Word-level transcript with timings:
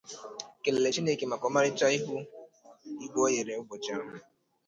kelere 0.61 0.89
Chineke 0.95 1.25
maka 1.31 1.45
ọmarịcha 1.49 1.87
ihu 1.97 2.15
ígwë 3.05 3.19
o 3.25 3.27
nyere 3.33 3.53
ụbọchị 3.61 3.89
ahụ 3.97 4.09